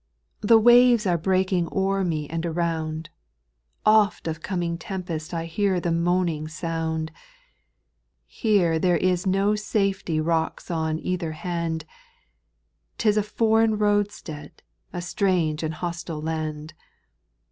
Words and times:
the 0.39 0.57
waves 0.57 1.05
are 1.05 1.15
breaking 1.15 1.69
o'er 1.71 2.03
me 2.03 2.27
and 2.27 2.41
Jj 2.43 2.49
around; 2.55 3.09
Oft 3.85 4.27
of 4.27 4.41
coming 4.41 4.75
tempest 4.75 5.31
I 5.31 5.45
hear 5.45 5.79
the 5.79 5.91
moaning 5.91 6.47
sound; 6.47 7.11
Here 8.25 8.79
there 8.79 8.97
is 8.97 9.27
no 9.27 9.53
safety 9.53 10.19
rocks 10.19 10.71
on 10.71 10.97
either 10.97 11.33
hand; 11.33 11.85
'T 12.97 13.09
is 13.09 13.15
a 13.15 13.21
foreign 13.21 13.77
roadstead, 13.77 14.63
a 14.91 15.03
strange 15.03 15.61
and 15.61 15.75
hos 15.75 16.03
tile 16.03 16.19
land. 16.19 16.73